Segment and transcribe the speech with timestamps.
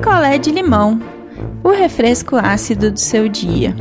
[0.00, 0.98] picolé de limão,
[1.62, 3.76] o refresco ácido do seu dia.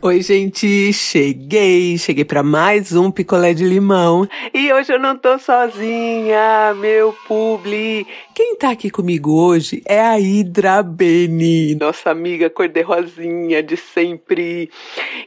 [0.00, 4.26] Oi, gente, cheguei, cheguei para mais um picolé de limão.
[4.54, 8.06] E hoje eu não tô sozinha, meu publi.
[8.34, 14.70] Quem tá aqui comigo hoje é a Hidra Bene, nossa amiga cor-de-rosinha de sempre.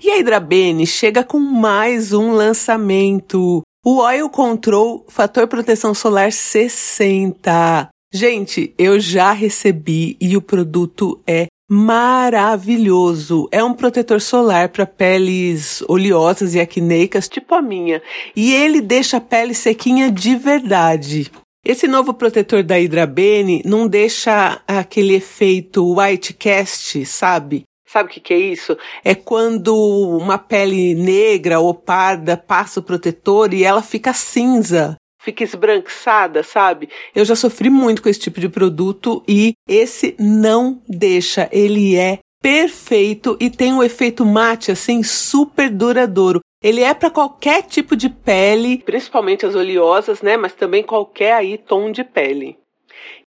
[0.03, 3.61] E a Hidra Bene chega com mais um lançamento.
[3.85, 7.87] O Oil Control Fator Proteção Solar 60.
[8.11, 13.47] Gente, eu já recebi e o produto é maravilhoso.
[13.51, 18.01] É um protetor solar para peles oleosas e acneicas, tipo a minha,
[18.35, 21.31] e ele deixa a pele sequinha de verdade.
[21.63, 27.63] Esse novo protetor da Hidrabene não deixa aquele efeito white cast, sabe?
[27.87, 28.75] Sabe o que, que, é isso?
[29.03, 29.75] É quando
[30.17, 36.89] uma pele negra ou parda passa o protetor e ela fica cinza fica esbranquiçada, sabe?
[37.13, 41.47] Eu já sofri muito com esse tipo de produto e esse não deixa.
[41.51, 46.39] Ele é perfeito e tem um efeito mate assim super duradouro.
[46.63, 50.35] Ele é para qualquer tipo de pele, principalmente as oleosas, né?
[50.35, 52.57] Mas também qualquer aí tom de pele.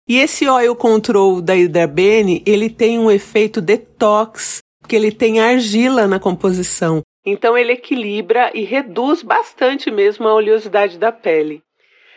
[0.09, 6.09] E esse oil control da Hidrabene, ele tem um efeito detox, porque ele tem argila
[6.09, 7.03] na composição.
[7.25, 11.63] Então ele equilibra e reduz bastante mesmo a oleosidade da pele.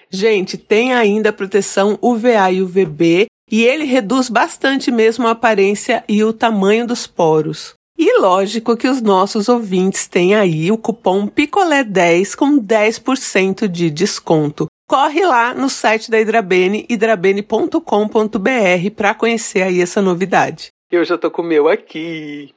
[0.09, 6.03] Gente, tem ainda a proteção UVA e UVB e ele reduz bastante mesmo a aparência
[6.07, 7.73] e o tamanho dos poros.
[7.97, 14.67] E lógico que os nossos ouvintes têm aí o cupom PICOLÉ10 com 10% de desconto.
[14.87, 20.67] Corre lá no site da Hidrabene, hidrabene.com.br para conhecer aí essa novidade.
[20.91, 22.53] Eu já tô com o meu aqui.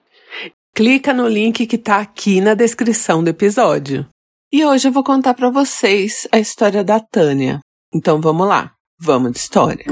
[0.74, 4.06] Clica no link que tá aqui na descrição do episódio.
[4.50, 7.60] E hoje eu vou contar para vocês a história da Tânia.
[7.94, 9.84] Então vamos lá, vamos de história.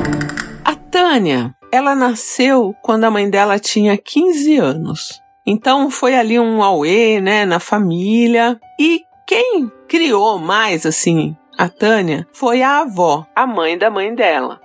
[0.65, 5.21] A Tânia, ela nasceu quando a mãe dela tinha 15 anos.
[5.47, 8.59] Então foi ali um auê, né, na família.
[8.81, 14.59] E quem criou mais assim a Tânia foi a avó, a mãe da mãe dela.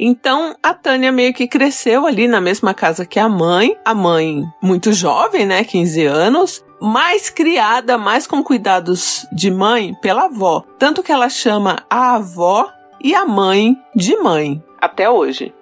[0.00, 4.42] Então a Tânia meio que cresceu ali na mesma casa que a mãe, a mãe
[4.62, 10.64] muito jovem, né, 15 anos, mais criada, mais com cuidados de mãe pela avó.
[10.78, 12.68] Tanto que ela chama a avó
[13.00, 15.54] e a mãe de mãe, até hoje.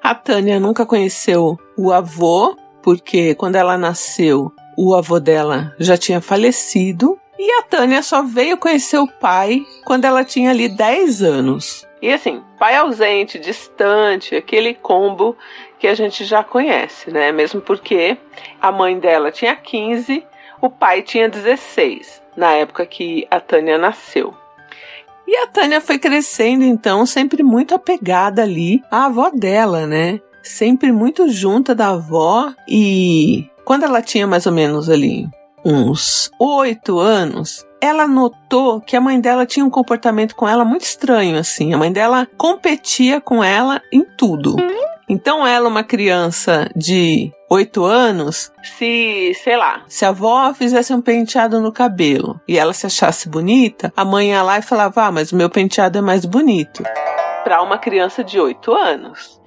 [0.00, 6.20] A Tânia nunca conheceu o avô, porque quando ela nasceu, o avô dela já tinha
[6.20, 7.18] falecido.
[7.38, 11.86] E a Tânia só veio conhecer o pai quando ela tinha ali 10 anos.
[12.02, 15.36] E assim, pai ausente, distante, aquele combo
[15.78, 17.30] que a gente já conhece, né?
[17.30, 18.18] Mesmo porque
[18.60, 20.26] a mãe dela tinha 15,
[20.60, 24.34] o pai tinha 16, na época que a Tânia nasceu.
[25.28, 30.20] E a Tânia foi crescendo, então, sempre muito apegada ali à avó dela, né?
[30.42, 35.28] Sempre muito junta da avó e quando ela tinha mais ou menos ali
[35.64, 40.82] uns oito anos, ela notou que a mãe dela tinha um comportamento com ela muito
[40.82, 41.74] estranho, assim.
[41.74, 44.56] A mãe dela competia com ela em tudo.
[45.08, 51.02] Então ela, uma criança de oito anos, se, sei lá, se a avó fizesse um
[51.02, 55.12] penteado no cabelo e ela se achasse bonita, a mãe ia lá e falava: Ah,
[55.12, 56.82] mas o meu penteado é mais bonito.
[57.44, 59.41] Para uma criança de oito anos.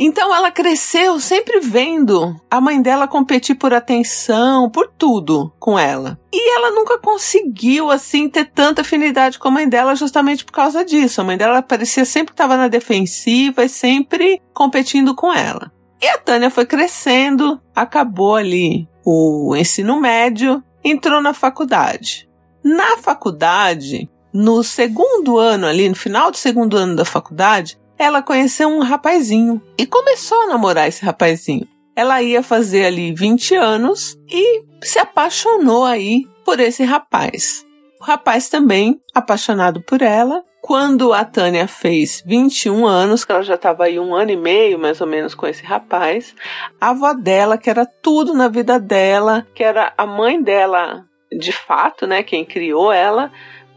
[0.00, 6.16] Então ela cresceu sempre vendo a mãe dela competir por atenção, por tudo com ela.
[6.32, 10.84] E ela nunca conseguiu, assim, ter tanta afinidade com a mãe dela justamente por causa
[10.84, 11.20] disso.
[11.20, 15.72] A mãe dela parecia sempre estava na defensiva e sempre competindo com ela.
[16.00, 22.28] E a Tânia foi crescendo, acabou ali o ensino médio, entrou na faculdade.
[22.62, 28.68] Na faculdade, no segundo ano ali, no final do segundo ano da faculdade, ela conheceu
[28.68, 31.66] um rapazinho e começou a namorar esse rapazinho.
[31.96, 37.66] Ela ia fazer ali 20 anos e se apaixonou aí por esse rapaz.
[38.00, 40.44] O rapaz também apaixonado por ela.
[40.62, 44.78] Quando a Tânia fez 21 anos, que ela já estava aí um ano e meio
[44.78, 46.34] mais ou menos com esse rapaz,
[46.80, 51.52] a avó dela, que era tudo na vida dela, que era a mãe dela de
[51.52, 53.30] fato, né, quem criou ela,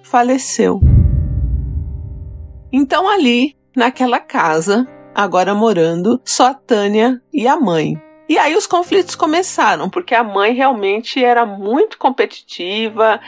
[0.03, 0.79] faleceu.
[2.71, 8.01] Então ali naquela casa, agora morando só a Tânia e a mãe.
[8.27, 13.19] E aí os conflitos começaram, porque a mãe realmente era muito competitiva,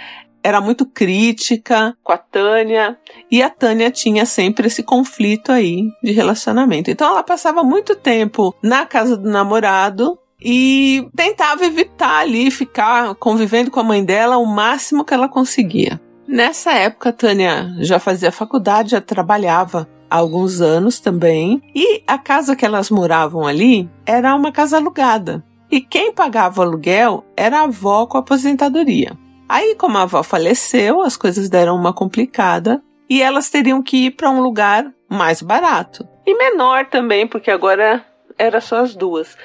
[0.44, 2.98] era muito crítica com a Tânia,
[3.32, 6.92] e a Tânia tinha sempre esse conflito aí de relacionamento.
[6.92, 13.72] Então ela passava muito tempo na casa do namorado e tentava evitar ali ficar convivendo
[13.72, 16.00] com a mãe dela o máximo que ela conseguia.
[16.28, 21.60] Nessa época, a Tânia já fazia faculdade, já trabalhava há alguns anos também.
[21.74, 25.44] E a casa que elas moravam ali era uma casa alugada.
[25.72, 29.18] E quem pagava o aluguel era a avó com a aposentadoria.
[29.50, 32.80] Aí, como a avó faleceu, as coisas deram uma complicada
[33.10, 36.08] e elas teriam que ir para um lugar mais barato.
[36.28, 38.06] E menor também, porque agora
[38.38, 39.36] era só as duas.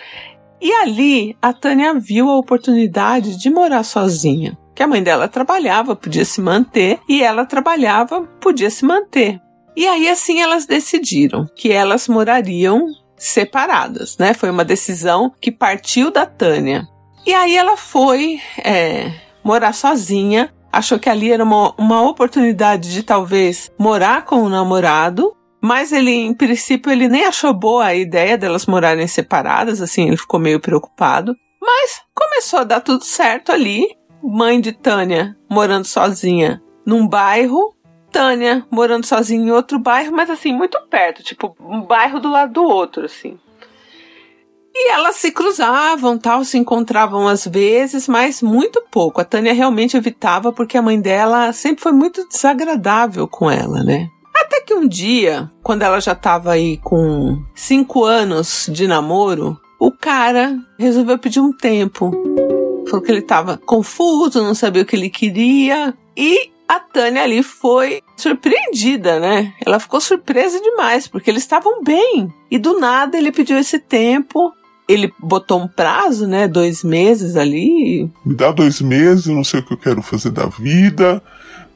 [0.61, 4.57] E ali a Tânia viu a oportunidade de morar sozinha.
[4.75, 9.41] Que a mãe dela trabalhava, podia se manter, e ela trabalhava, podia se manter.
[9.79, 14.35] E aí assim elas decidiram que elas morariam separadas, né?
[14.35, 16.85] Foi uma decisão que partiu da Tânia.
[17.25, 19.13] E aí ela foi é,
[19.45, 25.33] morar sozinha, achou que ali era uma, uma oportunidade de talvez morar com o namorado
[25.61, 30.17] mas ele, em princípio, ele nem achou boa a ideia delas morarem separadas, assim, ele
[30.17, 31.35] ficou meio preocupado.
[31.61, 33.89] Mas começou a dar tudo certo ali.
[34.23, 37.75] Mãe de Tânia morando sozinha num bairro,
[38.11, 42.53] Tânia morando sozinha em outro bairro, mas assim, muito perto, tipo, um bairro do lado
[42.53, 43.39] do outro, assim.
[44.75, 49.21] E elas se cruzavam, tal, se encontravam às vezes, mas muito pouco.
[49.21, 54.09] A Tânia realmente evitava porque a mãe dela sempre foi muito desagradável com ela, né?
[54.37, 59.91] Até que um dia, quando ela já estava aí com cinco anos de namoro, o
[59.91, 62.13] cara resolveu pedir um tempo.
[62.87, 65.93] Falou que ele estava confuso, não sabia o que ele queria.
[66.17, 69.55] E a Tânia ali foi surpreendida, né?
[69.65, 72.33] Ela ficou surpresa demais, porque eles estavam bem.
[72.51, 74.53] E do nada ele pediu esse tempo.
[74.87, 76.47] Ele botou um prazo, né?
[76.47, 78.11] Dois meses ali.
[78.25, 81.23] Me dá dois meses, não sei o que eu quero fazer da vida.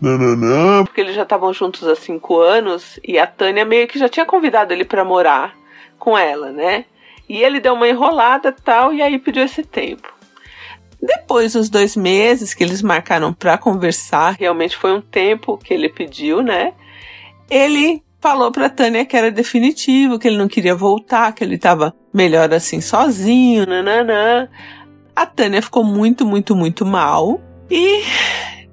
[0.01, 0.85] Nananã.
[0.85, 4.27] Porque eles já estavam juntos há cinco anos e a Tânia meio que já tinha
[4.27, 5.55] convidado ele para morar
[5.99, 6.85] com ela, né?
[7.29, 10.12] E ele deu uma enrolada tal e aí pediu esse tempo.
[11.03, 15.89] Depois dos dois meses que eles marcaram para conversar, realmente foi um tempo que ele
[15.89, 16.73] pediu, né?
[17.51, 21.93] Ele falou para Tânia que era definitivo, que ele não queria voltar, que ele estava
[22.15, 24.49] melhor assim sozinho, nananã.
[25.15, 28.05] A Tânia ficou muito, muito, muito mal e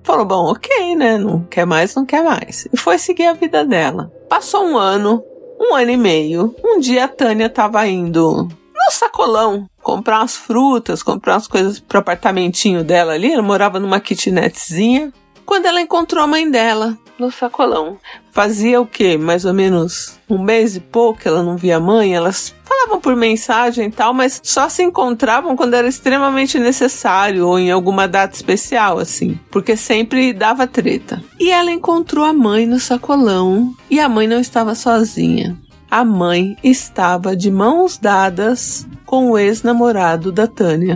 [0.04, 1.18] falou: bom, ok, né?
[1.18, 2.68] Não quer mais, não quer mais.
[2.72, 4.14] E foi seguir a vida dela.
[4.30, 5.24] Passou um ano,
[5.60, 6.56] um ano e meio.
[6.64, 11.97] Um dia a Tânia tava indo no sacolão comprar umas frutas, comprar umas coisas pro
[11.97, 13.31] apartamentinho dela ali.
[13.31, 15.12] Ela morava numa kitnetzinha.
[15.45, 17.97] Quando ela encontrou a mãe dela no sacolão.
[18.31, 19.18] Fazia o quê?
[19.18, 22.15] Mais ou menos um mês e pouco ela não via a mãe.
[22.15, 27.57] Elas falavam por mensagem e tal, mas só se encontravam quando era extremamente necessário ou
[27.57, 31.21] em alguma data especial, assim, porque sempre dava treta.
[31.39, 35.57] E ela encontrou a mãe no sacolão e a mãe não estava sozinha.
[35.89, 40.94] A mãe estava de mãos dadas com o ex-namorado da Tânia.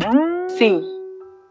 [0.56, 0.84] Sim,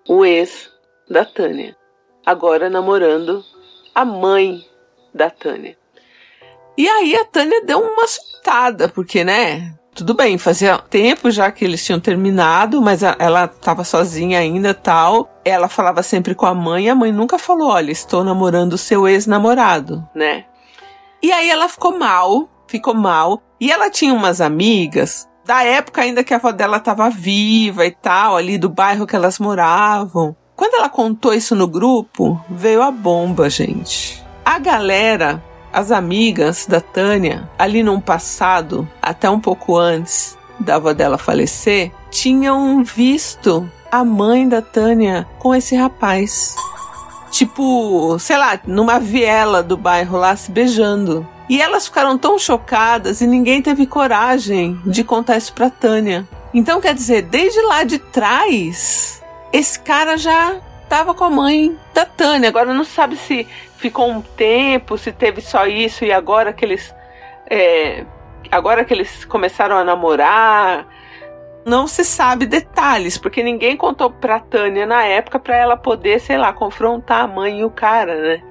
[0.09, 0.71] o ex
[1.11, 1.77] da Tânia.
[2.25, 3.45] Agora namorando
[3.93, 4.65] a mãe
[5.13, 5.77] da Tânia.
[6.79, 9.75] E aí a Tânia deu uma surtada, porque, né?
[9.93, 14.73] Tudo bem, fazia tempo já que eles tinham terminado, mas a, ela estava sozinha ainda
[14.73, 15.29] tal.
[15.45, 18.79] Ela falava sempre com a mãe, e a mãe nunca falou: olha, estou namorando o
[18.79, 20.45] seu ex-namorado, né?
[21.21, 23.43] E aí ela ficou mal, ficou mal.
[23.61, 27.91] E ela tinha umas amigas, da época ainda que a avó dela estava viva e
[27.91, 30.37] tal, ali do bairro que elas moravam.
[30.55, 34.23] Quando ela contou isso no grupo, veio a bomba, gente.
[34.45, 35.43] A galera,
[35.73, 41.91] as amigas da Tânia, ali num passado, até um pouco antes da avó dela falecer,
[42.11, 46.55] tinham visto a mãe da Tânia com esse rapaz.
[47.31, 51.27] Tipo, sei lá, numa viela do bairro lá se beijando.
[51.53, 56.27] E elas ficaram tão chocadas e ninguém teve coragem de contar isso pra Tânia.
[56.55, 62.07] Então, quer dizer, desde lá de trás, esse cara já estava com a mãe da
[62.07, 62.49] Tânia.
[62.49, 66.95] Agora não sabe se ficou um tempo, se teve só isso e agora que eles.
[67.51, 68.07] É,
[68.51, 70.87] agora que eles começaram a namorar.
[71.67, 76.39] Não se sabe detalhes, porque ninguém contou pra Tânia na época para ela poder, sei
[76.39, 78.43] lá, confrontar a mãe e o cara, né?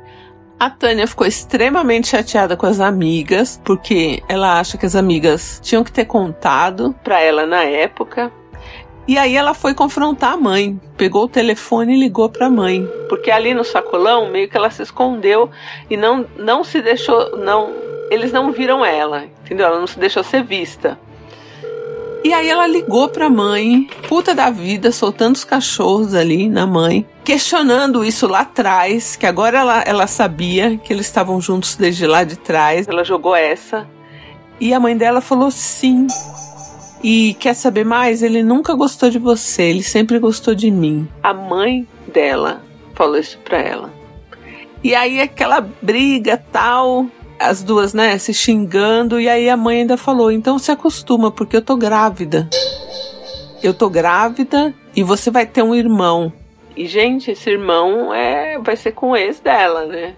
[0.62, 5.84] A Tânia ficou extremamente chateada com as amigas, porque ela acha que as amigas tinham
[5.84, 8.32] que ter contado para ela na época.
[9.08, 12.88] E aí ela foi confrontar a mãe, pegou o telefone e ligou para a mãe,
[13.10, 15.50] porque ali no sacolão meio que ela se escondeu
[15.90, 17.74] e não não se deixou, não,
[18.12, 19.66] eles não viram ela, entendeu?
[19.66, 20.96] Ela não se deixou ser vista.
[22.24, 26.68] E aí ela ligou para a mãe, puta da vida, soltando os cachorros ali na
[26.68, 32.06] mãe, questionando isso lá atrás, que agora ela, ela sabia que eles estavam juntos desde
[32.06, 32.88] lá de trás.
[32.88, 33.88] Ela jogou essa.
[34.60, 36.06] E a mãe dela falou sim.
[37.04, 38.22] E quer saber mais?
[38.22, 41.08] Ele nunca gostou de você, ele sempre gostou de mim.
[41.24, 42.62] A mãe dela
[42.94, 43.92] falou isso pra ela.
[44.84, 47.08] E aí aquela briga tal,
[47.42, 51.58] as duas, né, se xingando, e aí a mãe ainda falou: então se acostuma, porque
[51.58, 52.50] eu tô grávida.
[53.64, 56.32] Eu tô grávida e você vai ter um irmão.
[56.76, 60.16] E, gente, esse irmão é vai ser com o ex dela, né?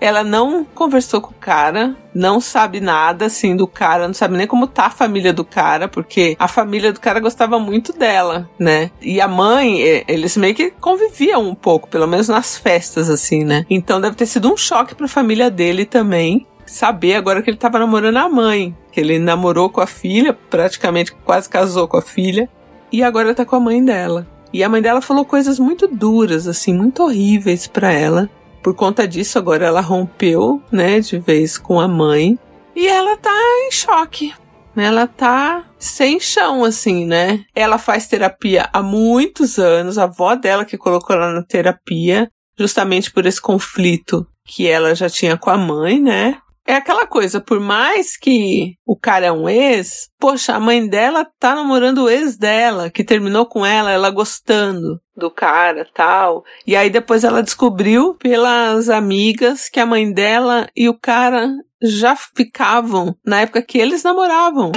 [0.00, 4.46] Ela não conversou com o cara, não sabe nada assim do cara, não sabe nem
[4.46, 8.90] como tá a família do cara, porque a família do cara gostava muito dela, né?
[9.00, 13.66] E a mãe, eles meio que conviviam um pouco, pelo menos nas festas assim, né?
[13.68, 17.56] Então deve ter sido um choque para a família dele também saber agora que ele
[17.56, 22.02] tava namorando a mãe, que ele namorou com a filha, praticamente quase casou com a
[22.02, 22.48] filha,
[22.92, 24.26] e agora tá com a mãe dela.
[24.52, 28.30] E a mãe dela falou coisas muito duras, assim, muito horríveis para ela.
[28.68, 32.38] Por conta disso, agora ela rompeu, né, de vez com a mãe.
[32.76, 33.32] E ela tá
[33.66, 34.34] em choque.
[34.76, 37.46] Ela tá sem chão, assim, né?
[37.54, 39.96] Ela faz terapia há muitos anos.
[39.96, 45.08] A avó dela que colocou ela na terapia, justamente por esse conflito que ela já
[45.08, 46.36] tinha com a mãe, né?
[46.66, 51.26] É aquela coisa, por mais que o cara é um ex, poxa, a mãe dela
[51.40, 56.44] tá namorando o ex dela, que terminou com ela, ela gostando do cara, tal.
[56.66, 61.50] E aí depois ela descobriu pelas amigas que a mãe dela e o cara
[61.82, 64.72] já ficavam na época que eles namoravam.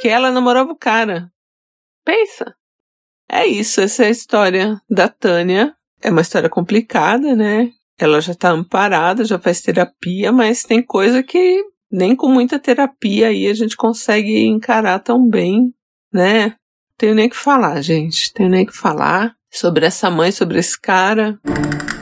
[0.00, 1.30] Que ela namorava o cara.
[2.04, 2.54] Pensa.
[3.30, 5.74] É isso, essa é a história da Tânia.
[6.02, 7.72] É uma história complicada, né?
[7.98, 13.28] ela já tá amparada, já faz terapia, mas tem coisa que nem com muita terapia
[13.28, 15.72] aí a gente consegue encarar tão bem,
[16.12, 16.56] né?
[16.98, 18.32] Tenho nem que falar, gente.
[18.32, 21.38] Tenho nem que falar sobre essa mãe, sobre esse cara.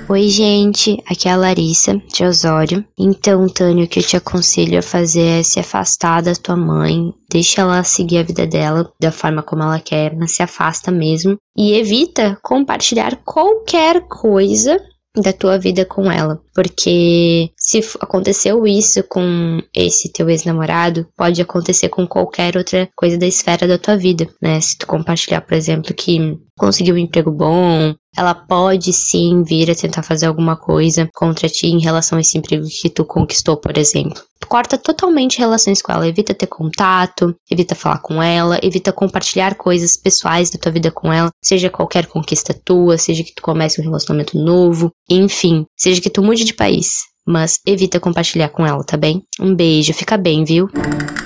[0.07, 2.85] Oi, gente, aqui é a Larissa de Osório.
[2.99, 7.11] Então, Tânia, o que eu te aconselho a fazer é se afastar da tua mãe,
[7.31, 11.39] deixa ela seguir a vida dela da forma como ela quer, mas se afasta mesmo
[11.57, 14.79] e evita compartilhar qualquer coisa
[15.17, 16.41] da tua vida com ela.
[16.55, 23.27] Porque se aconteceu isso com esse teu ex-namorado, pode acontecer com qualquer outra coisa da
[23.27, 24.61] esfera da tua vida, né?
[24.61, 29.75] Se tu compartilhar, por exemplo, que conseguiu um emprego bom, ela pode sim vir a
[29.75, 33.77] tentar fazer alguma coisa contra ti em relação a esse emprego que tu conquistou, por
[33.77, 34.23] exemplo.
[34.47, 39.97] Corta totalmente relações com ela, evita ter contato, evita falar com ela, evita compartilhar coisas
[39.97, 43.85] pessoais da tua vida com ela, seja qualquer conquista tua, seja que tu comece um
[43.85, 48.97] relacionamento novo, enfim, seja que tu mude de país mas evita compartilhar com ela, tá
[48.97, 49.23] bem?
[49.41, 50.69] Um beijo, fica bem, viu?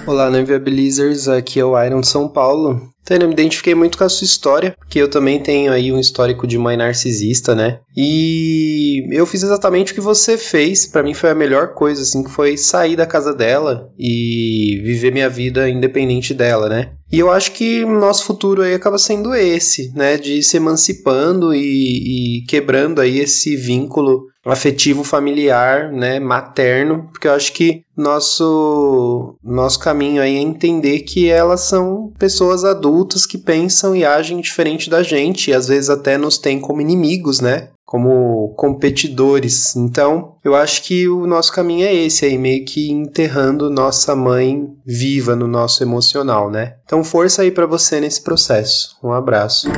[0.07, 2.81] Olá, não Inviabilizers, aqui é o Iron de São Paulo.
[3.05, 5.99] Tânia, eu me identifiquei muito com a sua história, porque eu também tenho aí um
[5.99, 7.81] histórico de mãe narcisista, né?
[7.97, 10.87] E eu fiz exatamente o que você fez.
[10.87, 15.11] Para mim foi a melhor coisa, assim, que foi sair da casa dela e viver
[15.11, 16.93] minha vida independente dela, né?
[17.11, 20.17] E eu acho que nosso futuro aí acaba sendo esse, né?
[20.17, 27.33] De se emancipando e, e quebrando aí esse vínculo afetivo familiar, né, materno, porque eu
[27.33, 33.95] acho que nosso nosso caminho aí é entender que elas são pessoas adultas que pensam
[33.95, 37.71] e agem diferente da gente e às vezes até nos têm como inimigos, né?
[37.89, 39.75] Como competidores.
[39.75, 44.69] Então, eu acho que o nosso caminho é esse aí, meio que enterrando nossa mãe
[44.85, 46.75] viva no nosso emocional, né?
[46.85, 48.95] Então, força aí para você nesse processo.
[49.03, 49.69] Um abraço.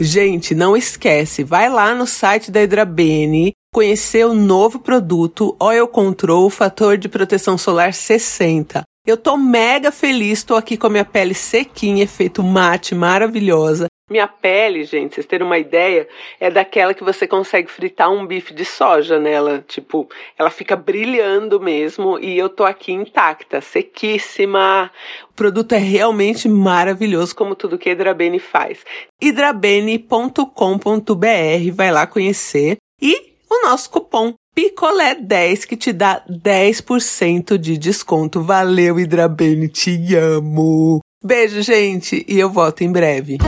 [0.00, 6.50] Gente, não esquece, vai lá no site da Hidrabene conhecer o novo produto Oil Control
[6.50, 8.82] Fator de Proteção Solar 60.
[9.04, 13.86] Eu tô mega feliz, tô aqui com a minha pele sequinha, efeito mate, maravilhosa.
[14.08, 16.06] Minha pele, gente, vocês terem uma ideia,
[16.38, 19.64] é daquela que você consegue fritar um bife de soja nela.
[19.66, 24.88] Tipo, ela fica brilhando mesmo e eu tô aqui intacta, sequíssima.
[25.30, 28.84] O produto é realmente maravilhoso, como tudo que a Hidrabene faz.
[29.20, 32.76] hidrabene.com.br, vai lá conhecer.
[33.00, 38.42] E o nosso cupom Picolé10 que te dá 10% de desconto.
[38.42, 41.00] Valeu, Hidrabene, te amo.
[41.24, 43.38] Beijo, gente, e eu volto em breve.